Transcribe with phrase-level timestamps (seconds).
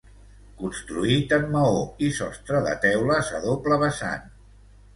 [0.61, 4.29] Construït en maó i sostre de teules a doble vessant.